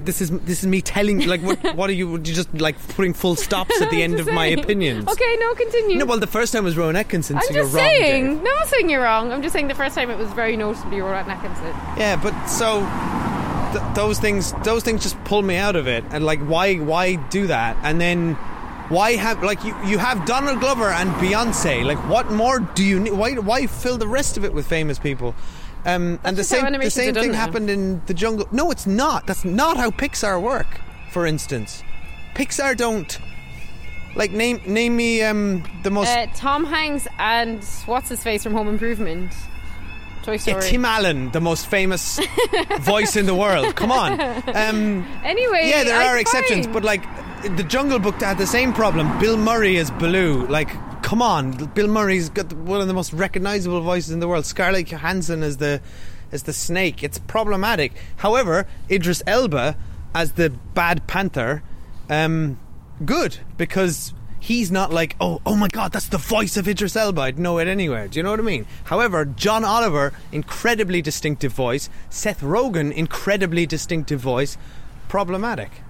[0.05, 2.11] this is this is me telling like what what are you?
[2.11, 5.09] Would you just like putting full stops at the end of Just my opinions?
[5.09, 5.99] Okay, no, continue.
[5.99, 7.85] No, well, the first time was Rowan Atkinson, I'm so you're just wrong.
[7.85, 8.43] saying.
[8.43, 9.33] No, I'm saying you're wrong.
[9.33, 11.67] I'm just saying the first time it was very noticeably Rowan Atkinson.
[11.99, 12.81] Yeah, but so
[13.73, 17.15] th- those things those things just pull me out of it, and like why why
[17.15, 17.77] do that?
[17.83, 18.35] And then
[18.89, 21.85] why have like you you have Donald Glover and Beyonce?
[21.85, 23.13] Like what more do you need?
[23.13, 25.35] Why why fill the rest of it with famous people?
[25.85, 27.39] Um, and the same the same thing now.
[27.39, 28.49] happened in the jungle.
[28.51, 29.27] No, it's not.
[29.27, 30.67] That's not how Pixar work.
[31.11, 31.83] For instance,
[32.35, 33.19] Pixar don't
[34.17, 38.53] like name name me um the most Uh, Tom Hanks and what's his face from
[38.55, 39.33] Home Improvement,
[40.37, 42.21] Toy yeah, Tim Allen, the most famous
[42.81, 43.75] voice in the world.
[43.77, 44.21] Come on.
[44.55, 46.73] Um, anyway, Yeah, there I- are exceptions, fine.
[46.73, 47.03] but like
[47.57, 49.19] the Jungle Book had the same problem.
[49.19, 50.47] Bill Murray as Baloo.
[50.49, 50.69] Like,
[51.03, 54.45] come on, Bill Murray's got the- one of the most recognizable voices in the world.
[54.47, 55.81] Scarlett Johansson as the
[56.31, 57.03] as the snake.
[57.03, 57.93] It's problematic.
[58.17, 59.77] However, Idris Elba
[60.15, 61.63] as the Bad Panther,
[62.11, 62.59] um,
[63.05, 64.13] good because.
[64.41, 67.21] He's not like, oh, oh my God, that's the voice of Idris Elba.
[67.21, 68.09] I'd know it anywhere.
[68.09, 68.67] Do you know what I mean?
[68.85, 71.91] However, John Oliver, incredibly distinctive voice.
[72.09, 74.57] Seth Rogen, incredibly distinctive voice.
[75.09, 75.83] Problematic.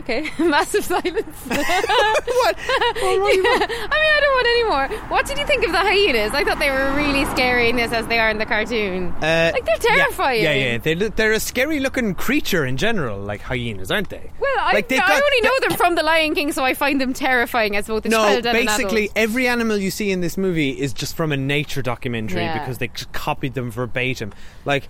[0.00, 1.36] Okay, massive silence.
[1.46, 2.56] what?
[3.02, 4.64] I mean, I don't want any
[4.98, 5.08] more.
[5.08, 6.32] What did you think of the hyenas?
[6.34, 9.08] I thought they were really scary in this as they are in the cartoon.
[9.22, 10.42] Uh, like they're terrifying.
[10.42, 10.78] Yeah, yeah, yeah.
[10.78, 14.30] They, look- they're a scary looking creature in general, like hyenas, aren't they?
[14.40, 17.00] Well, I, like they've I only know them from The Lion King, so I find
[17.00, 19.18] them terrifying as both a No, child and an basically adult.
[19.18, 22.58] every animal you see in this movie is just from a nature documentary Yeah.
[22.58, 24.32] because they copied them verbatim.
[24.64, 24.88] Like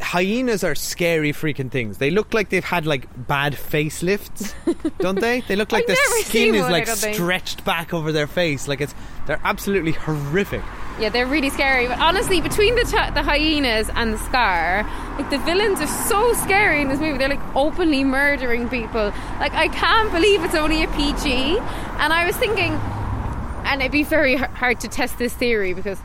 [0.00, 1.98] hyenas are scary freaking things.
[1.98, 4.54] They look like they've had like bad facelifts,
[4.98, 5.40] don't they?
[5.42, 8.68] They look like I've the skin is one, like stretched back over their face.
[8.68, 8.94] Like it's
[9.26, 10.62] they're absolutely horrific.
[10.98, 11.88] Yeah, they're really scary.
[11.88, 14.82] But honestly, between the the hyenas and the scar,
[15.18, 17.18] like the villains are so scary in this movie.
[17.18, 19.12] They're like openly murdering people.
[19.38, 21.58] Like I can't believe it's only a PG.
[21.98, 22.72] And I was thinking,
[23.64, 25.98] and it'd be very h- hard to test this theory because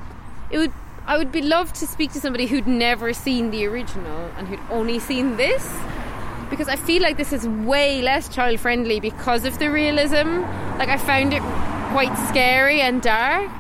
[0.50, 0.74] it would.
[1.12, 4.62] I would be loved to speak to somebody who'd never seen the original and who'd
[4.69, 5.69] only seen this
[6.50, 10.39] because I feel like this is way less child friendly because of the realism.
[10.80, 11.41] Like I found it
[11.91, 13.52] quite scary and dark.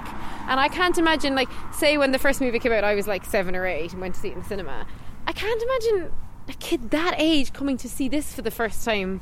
[0.47, 3.25] And I can't imagine, like, say when the first movie came out, I was like
[3.25, 4.87] seven or eight and went to see it in the cinema.
[5.27, 6.13] I can't imagine
[6.47, 9.19] a kid that age coming to see this for the first time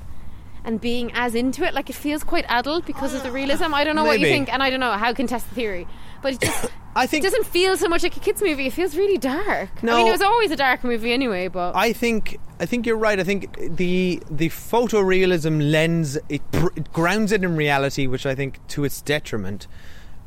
[0.64, 1.74] and being as into it.
[1.74, 3.74] Like, it feels quite adult because of the realism.
[3.74, 5.88] I don't know what you think, and I don't know how can test the theory,
[6.22, 8.66] but it just I think it doesn't feel so much like a kids' movie.
[8.68, 9.70] It feels really dark.
[9.82, 9.98] I No.
[9.98, 13.20] mean, it was always a dark movie anyway, but I think I think you're right.
[13.20, 16.42] I think the the photorealism lens it,
[16.76, 19.68] it grounds it in reality, which I think to its detriment.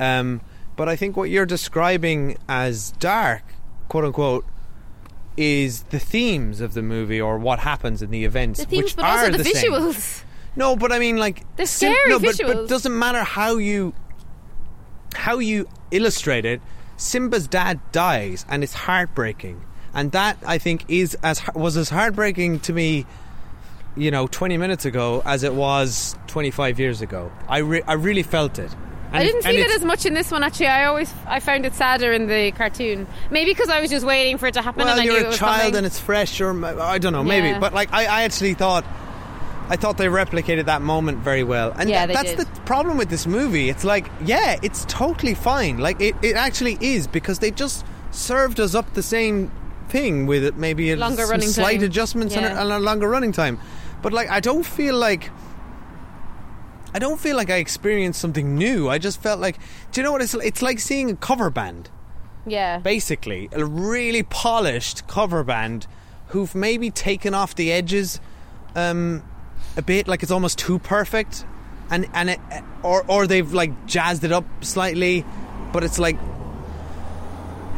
[0.01, 0.41] Um,
[0.77, 3.43] but I think what you're describing as dark,
[3.89, 4.47] quote unquote,
[5.37, 8.97] is the themes of the movie or what happens in the events, the themes, which
[8.97, 9.73] but are also the, same.
[9.73, 10.23] visuals.
[10.57, 13.57] No, but I mean, like The sim- scary no, but, but it doesn't matter how
[13.59, 13.95] you
[15.15, 16.61] how you illustrate it.
[16.97, 19.61] Simba's dad dies, and it's heartbreaking,
[19.95, 23.07] and that I think is as was as heartbreaking to me,
[23.97, 27.31] you know, twenty minutes ago as it was twenty five years ago.
[27.49, 28.73] I re- I really felt it.
[29.15, 30.69] And I didn't feel it as much in this one actually.
[30.69, 33.07] I always I found it sadder in the cartoon.
[33.31, 35.21] Maybe because I was just waiting for it to happen Well, and I knew you're
[35.21, 35.77] it a was child coming.
[35.77, 37.49] and it's fresh, or I don't know, maybe.
[37.49, 37.59] Yeah.
[37.59, 38.85] But like, I, I actually thought,
[39.69, 42.41] I thought they replicated that moment very well, and Yeah, they that's did.
[42.41, 43.69] the problem with this movie.
[43.71, 45.79] It's like, yeah, it's totally fine.
[45.79, 49.51] Like, it, it actually is because they just served us up the same
[49.89, 51.85] thing with it, maybe a, Longer running slight time.
[51.85, 52.63] adjustments and, a, Yeah.
[52.63, 53.59] and a longer running time.
[54.03, 55.31] But like, I don't feel like.
[56.95, 58.91] I don't feel like I experienced something new.
[58.91, 59.59] I just felt like,
[59.93, 60.35] do you know what it's?
[60.35, 61.89] It's like seeing a cover band
[62.47, 62.79] yeah.
[62.79, 65.87] basically a really polished cover band
[66.29, 68.21] who've maybe taken off the edges
[68.75, 69.23] um,
[69.77, 71.45] a bit like it's almost too perfect.
[71.91, 72.41] And and it,
[72.83, 75.25] or or they've like jazzed it up slightly
[75.73, 76.19] but it's like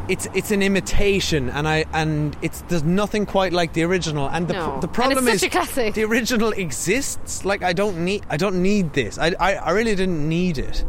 [0.08, 4.28] it's it's an imitation and I and it's there's nothing quite like the original.
[4.28, 4.78] And the No.
[4.80, 5.40] the problem is
[5.94, 7.44] the original exists.
[7.44, 9.18] Like I don't need I don't need this.
[9.18, 10.84] I I, I really didn't need it.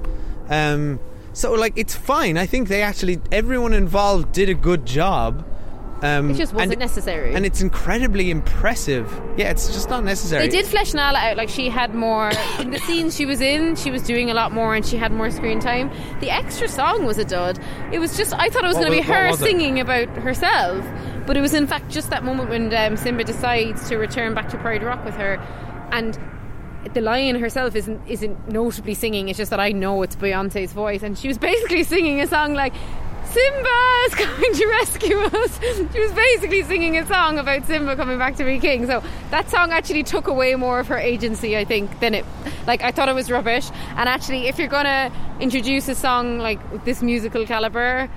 [0.49, 0.99] Um
[1.31, 2.37] so like it's fine.
[2.37, 5.45] I think they actually everyone involved did a good job
[6.05, 7.33] um, It just wasn't and, necessary.
[7.35, 11.37] and it's incredibly impressive yeah it's just not necessary They did flesh Nala out.
[11.37, 13.75] Like she had more in the scenes she was in.
[13.75, 15.89] She was doing a lot more, and she had more screen time.
[16.19, 17.59] The extra song was a dud.
[17.91, 19.45] It was just I thought it was going to be her was it?
[19.45, 20.85] singing about herself,
[21.25, 24.49] but it was in fact just that moment when um, Simba decides to return back
[24.49, 25.35] to Pride Rock with her,
[25.91, 26.17] and
[26.93, 29.29] the lion herself isn't isn't notably singing.
[29.29, 32.53] It's just that I know it's Beyonce's voice, and she was basically singing a song
[32.53, 32.73] like.
[33.25, 35.59] Simba is coming to rescue us.
[35.93, 38.85] She was basically singing a song about Simba coming back to be king.
[38.87, 42.25] So that song actually took away more of her agency, I think, than it.
[42.67, 43.69] Like I thought it was rubbish.
[43.97, 48.09] And actually, if you're gonna introduce a song like this musical caliber,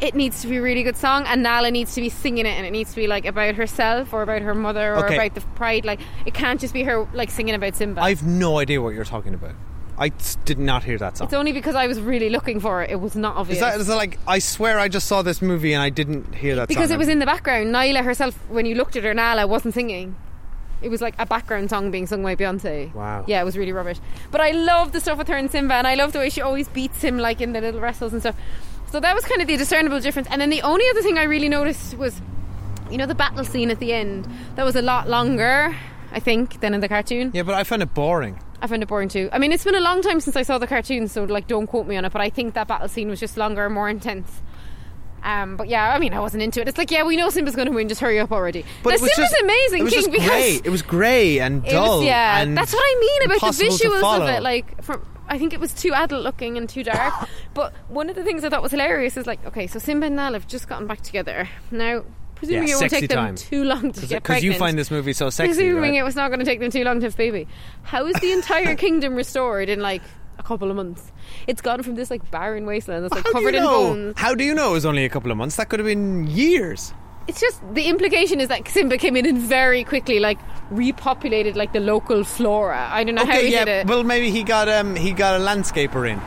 [0.00, 2.50] it needs to be a really good song, and Nala needs to be singing it,
[2.58, 5.14] and it needs to be like about herself or about her mother or Okay.
[5.14, 5.84] about the pride.
[5.84, 8.00] Like it can't just be her like singing about Simba.
[8.02, 9.54] I've no idea what you're talking about.
[9.96, 10.08] I
[10.44, 11.26] did not hear that song.
[11.26, 12.90] it's only because I was really looking for it.
[12.90, 13.58] It was not obvious.
[13.58, 16.34] Is that, is that like I swear I just saw this movie and I didn't
[16.34, 16.96] hear that because song.
[16.96, 17.70] it was in the background.
[17.72, 20.16] Nala herself, when you looked at her, Nala wasn't singing.
[20.82, 22.92] It was like a background song being sung by Beyonce.
[22.92, 23.24] Wow.
[23.26, 23.98] Yeah, it was really rubbish.
[24.30, 26.42] But I love the stuff with her and Simba, and I love the way she
[26.42, 28.36] always beats him, like in the little wrestles and stuff.
[28.90, 30.28] So that was kind of the discernible difference.
[30.30, 32.20] And then the only other thing I really noticed was,
[32.90, 34.28] you know, the battle scene at the end.
[34.56, 35.74] That was a lot longer,
[36.12, 37.30] I think, than in the cartoon.
[37.32, 38.38] Yeah, but I found it boring.
[38.64, 39.28] I found it boring too.
[39.30, 41.66] I mean, it's been a long time since I saw the cartoon, so like, don't
[41.66, 42.12] quote me on it.
[42.12, 44.40] But I think that battle scene was just longer, and more intense.
[45.22, 46.68] Um, but yeah, I mean, I wasn't into it.
[46.68, 47.88] It's like, yeah, we know Simba's going to win.
[47.90, 48.64] Just hurry up already.
[48.82, 50.60] But now, it was Simba's just amazing, It was King, just because grey.
[50.64, 51.98] It was grey and dull.
[51.98, 54.42] was, yeah, and that's what I mean about the visuals of it.
[54.42, 57.12] Like, from I think it was too adult looking and too dark.
[57.54, 60.16] but one of the things I thought was hilarious is like, okay, so Simba and
[60.16, 61.48] Nala have just gotten back together.
[61.70, 63.34] Now, presumably Yeah, it won't take them time.
[63.36, 64.44] too long to get because pregnant.
[64.44, 65.48] you find this movie so sexy.
[65.48, 65.94] Presuming right?
[65.94, 67.46] it was not going to take them too long to have baby.
[67.82, 70.02] How is the entire kingdom restored in like
[70.38, 71.12] a couple of months?
[71.46, 73.70] It's gone from this like barren wasteland that's like How you covered in know?
[73.94, 74.14] bones.
[74.18, 75.56] How do you know it was only a couple of months?
[75.56, 76.92] That could have been years.
[77.26, 80.38] It's just the implication is that Simba came in and very quickly like
[80.70, 82.86] repopulated like the local flora.
[82.90, 83.64] I don't know how he yeah.
[83.64, 83.86] did it.
[83.86, 86.20] Well, maybe he got um he got a landscaper in.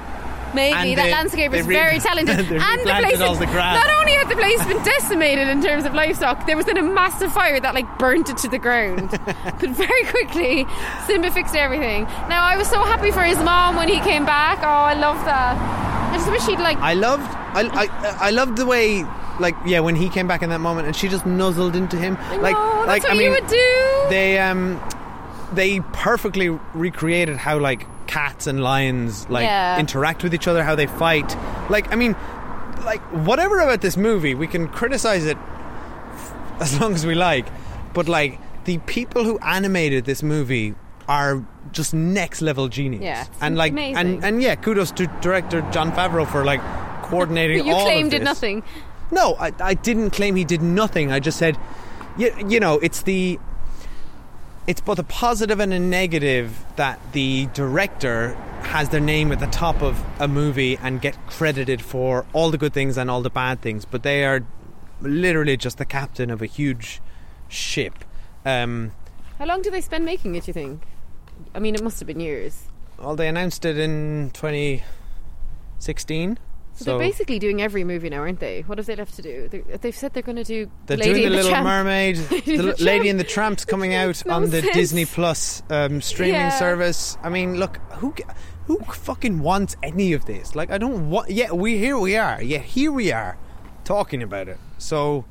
[0.53, 4.13] Maybe and that they- landscaper is re- very talented, and the place the not only
[4.13, 7.59] had the place been decimated in terms of livestock, there was then a massive fire
[7.59, 9.09] that like burnt it to the ground.
[9.59, 10.65] but very quickly,
[11.05, 12.03] Simba fixed everything.
[12.29, 14.59] Now I was so happy for his mom when he came back.
[14.59, 15.57] Oh, I love that.
[16.11, 16.77] I just wish he'd like.
[16.77, 19.05] I loved I I, I loved the way
[19.39, 22.17] like yeah when he came back in that moment and she just nuzzled into him
[22.19, 24.09] I like know, like that's what I mean you would do.
[24.09, 24.81] they um
[25.53, 29.79] they perfectly recreated how like cats and lions like Yeah.
[29.79, 31.35] interact with each other how they fight
[31.69, 32.15] like I mean
[32.85, 35.37] like whatever about this movie we can criticize it
[36.59, 37.45] as long as we like
[37.93, 40.73] but like the people who animated this movie
[41.07, 43.97] are just next level genius Yeah, and like amazing.
[43.97, 46.61] and and yeah kudos to director Jon Favreau for like
[47.03, 48.63] coordinating you all claimed did nothing.
[49.09, 51.13] No, I, I didn't claim he did nothing.
[51.13, 51.57] I just said,
[52.17, 53.39] you, you know, it's the.
[54.67, 59.47] It's both a positive and a negative that the director has their name at the
[59.47, 63.29] top of a movie and get credited for all the good things and all the
[63.29, 64.45] bad things, but they are
[64.99, 66.99] literally just the captain of a huge
[67.47, 68.03] ship.
[68.43, 68.91] Um,
[69.39, 70.49] How long did they spend making it?
[70.49, 70.83] You think?
[71.55, 72.65] I mean, it must have been years.
[72.97, 76.37] well, they announced it in 2016.
[76.77, 78.61] So, they're basically doing every movie now, aren't they?
[78.61, 79.47] What have they left to do?
[79.49, 81.65] They're, they've said they're going to do They're Lady doing the and Little Tramp.
[81.65, 84.73] Mermaid, the the Lady and the Tramp's coming out no on the sense.
[84.75, 86.49] Disney Plus um, streaming Yeah.
[86.49, 87.17] service.
[87.23, 88.13] I mean, look, who
[88.65, 90.55] who fucking wants any of this?
[90.55, 91.29] Like, I don't want.
[91.31, 92.41] Yeah, we here we are.
[92.43, 93.37] Yeah, here we are
[93.83, 94.57] talking about it.
[94.77, 95.25] So,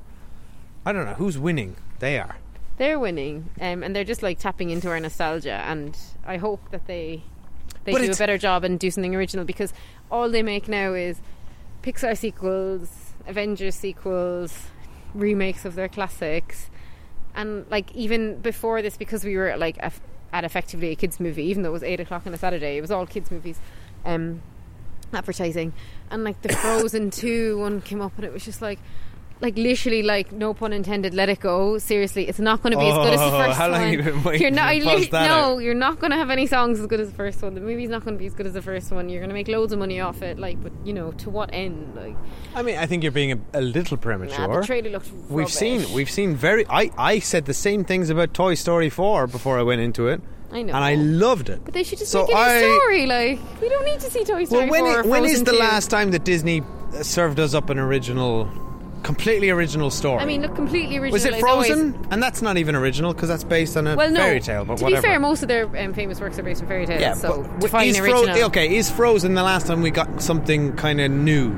[0.85, 1.77] I don't know who's winning.
[2.01, 2.37] They are.
[2.79, 5.63] They're winning, um, and they're just like tapping into our nostalgia.
[5.65, 7.23] And I hope that they
[7.85, 9.73] they But do a better job and do something original because
[10.11, 11.21] all they make now is
[11.87, 14.67] Pixar sequels, Avengers sequels,
[15.15, 16.69] remakes of their classics,
[17.37, 19.93] and like even before this, because we were like a,
[20.33, 22.81] at effectively a kids movie, even though it was eight o'clock on a Saturday, it
[22.81, 23.61] was all kids movies.
[24.05, 24.43] Um,
[25.13, 25.73] advertising
[26.11, 28.81] and like the Frozen 2 one came up and it was just like
[29.41, 32.87] like literally like no pun intended let it go seriously it's not going to be
[32.87, 34.85] as good as the Oh, first how long one you been you're not to you
[34.85, 35.59] buzz that no out?
[35.59, 37.91] you're not going to have any songs as good as the first one the movie's
[37.91, 39.75] not going to be as good as the first one you're going to make loads
[39.75, 42.17] of money off it like but you know to what end like
[42.55, 44.49] I mean, I think you're being a, a little premature.
[44.49, 46.65] nah, the trailer looked We've seen we've seen very.
[46.71, 50.23] I I said the same things about Toy Story four before I went into it,
[50.51, 51.61] I know and I loved it.
[51.67, 54.11] but they should just So make a new I- story like we don't need to
[54.11, 55.59] see Toy Story Well, when, 4 it, when is the 2.
[55.59, 56.63] last time that Disney
[56.95, 58.47] uh, served us up an original,
[59.07, 60.21] completely original story?
[60.21, 62.07] I mean look completely original was it is always- Frozen?
[62.11, 64.65] And that's not even original because that's based on a well no fairy tale.
[64.65, 65.03] But to whatever.
[65.03, 67.43] be fair most of their um, famous works are based on fairy tales yeah, so
[67.61, 71.11] but is Fro- original okay, is Frozen the last time we got something kind of
[71.11, 71.55] new,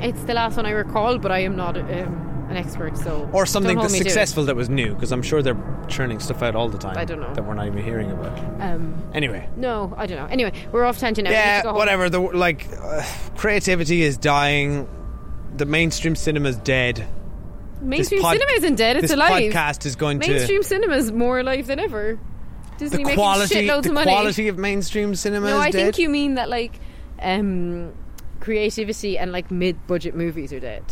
[0.00, 3.44] It's the last one I recall, but I am not um, an expert, so or
[3.46, 4.08] something that's me to it.
[4.08, 4.94] successful that was new?
[4.94, 6.96] Because I'm sure they're churning stuff out all the time.
[6.96, 7.32] I don't know.
[7.34, 8.38] that we're not even hearing about.
[8.60, 9.48] Um, Anyway.
[9.56, 10.26] no, I don't know.
[10.26, 11.30] Anyway, we're off tangent now.
[11.30, 12.08] We need to Yeah, whatever.
[12.10, 13.02] The like, uh,
[13.36, 14.86] creativity is dying.
[15.56, 17.06] The mainstream cinema's dead.
[17.80, 19.28] Mainstream pod- cinema isn't dead; it's alive.
[19.42, 19.72] this alive.
[19.74, 20.28] podcast is going to.
[20.30, 22.18] Mainstream cinema is more alive than ever.
[22.78, 23.54] Disney the making quality.
[23.66, 24.10] shitloads The of money.
[24.10, 25.82] quality of mainstream cinema no, I dead.
[25.82, 26.78] think you mean that like
[27.20, 27.92] um,
[28.40, 30.84] creativity and like mid-budget movies are dead.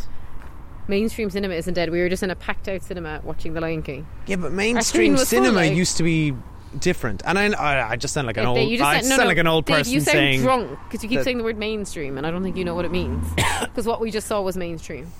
[0.89, 1.91] Mainstream cinema isn't dead.
[1.91, 4.07] We were just in a packed-out cinema watching The Lion King.
[4.27, 6.35] Yeah, but mainstream cinema used to be
[6.81, 8.59] different, and I, I, I just sound like an old.
[8.69, 10.41] You just I no, sound no, like an old Dave, person you sound saying.
[10.43, 12.75] drunk because you keep that- saying the word mainstream, and I don't think you know
[12.75, 13.27] what it means.
[13.65, 15.11] Because what we just saw was mainstream.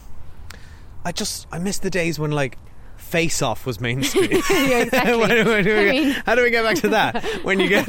[1.05, 2.57] I just I miss the days when like
[2.97, 4.31] Face Off was mainstream.
[4.51, 5.17] yeah, exactly.
[5.19, 7.25] When- when do we get- how do we get back to that?
[7.43, 7.87] When you get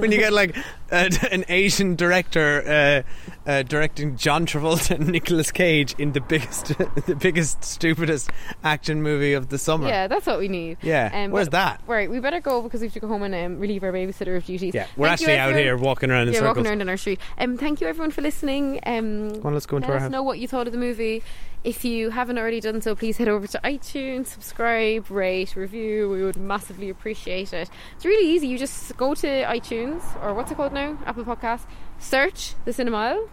[0.00, 0.56] when you get like
[0.90, 6.68] uh, an Asian director uh, uh, directing John Travolta and Nicolas Cage in the biggest,
[7.06, 8.30] the biggest, stupidest
[8.64, 9.88] action movie of the summer.
[9.88, 10.78] Yeah, that's what we need.
[10.82, 11.10] Yeah.
[11.12, 11.80] Um, Where's that?
[11.86, 14.36] Right, we better go because we have to go home and um, relieve our babysitter
[14.36, 14.74] of duties.
[14.74, 16.56] Yeah, we're Thank actually out here walking around in yeah, circles.
[16.56, 17.20] walking around in our street.
[17.38, 18.80] Um, thank you everyone for listening.
[18.84, 20.10] Um, on, let's go into let our us house.
[20.12, 21.22] know what you thought of the movie.
[21.64, 26.08] If you haven't already done so, please head over to iTunes, subscribe, rate, review.
[26.08, 27.68] We would massively appreciate it.
[27.96, 28.46] It's really easy.
[28.46, 30.96] You just go to iTunes or what's it called now?
[31.06, 31.66] Apple Podcasts.
[31.98, 33.26] Search the Cinema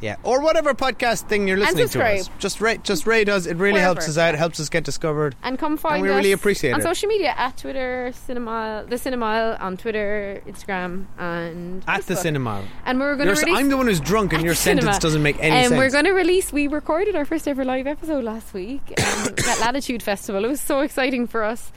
[0.00, 2.30] Yeah, or whatever podcast thing you're listening to us.
[2.38, 3.46] Just rate, just rate us.
[3.46, 4.34] It really helps us out.
[4.34, 5.34] Helps us get discovered.
[5.42, 6.02] and come find us.
[6.02, 6.82] we us really appreciate on it.
[6.82, 12.64] social media at Twitter, Cinema, the Cinema on Twitter, Instagram, and At the cinema.
[12.86, 13.58] And we're going to release.
[13.58, 14.82] I'm the one who's drunk, and your the cinema.
[14.82, 15.78] sentence doesn't make any um, sense.
[15.78, 16.52] We're going to release.
[16.52, 20.44] We recorded our first ever live episode last week um, at Latitude Festival.
[20.44, 21.72] It was so exciting for us.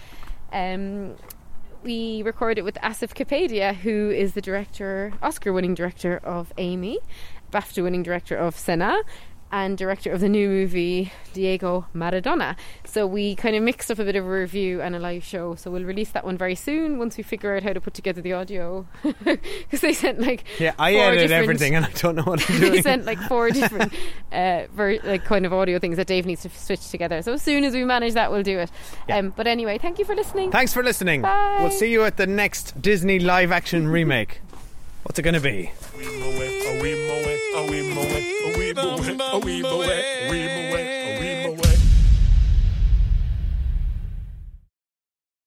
[0.54, 1.16] Um,
[1.84, 7.00] we recorded with Asif Kapadia, who is the director, Oscar-winning director of Amy,
[7.54, 8.98] BAFTA-winning director of Senna.
[9.56, 12.56] And director of the new movie Diego Maradona.
[12.86, 15.54] So we kind of mixed up a bit of a review and a live show.
[15.54, 18.20] So we'll release that one very soon once we figure out how to put together
[18.20, 18.88] the audio.
[19.24, 22.68] Because they sent like yeah, I edited everything, and I don't know what I'm he
[22.68, 22.82] doing.
[22.82, 23.94] sent like four different
[24.32, 27.22] uh, ver- like kind of audio things that Dave needs to switch together.
[27.22, 28.72] So as soon as we manage that, we'll do it.
[29.08, 30.50] Um, but anyway, thank you for listening.
[30.50, 31.22] Thanks for listening.
[31.22, 31.58] Bye.
[31.60, 34.42] We'll see you at the next Disney live action remake.
[35.04, 35.70] What's it going to be?
[37.56, 41.03] Oh, oh, oh, we mow it, we mow it, we mow it, we mow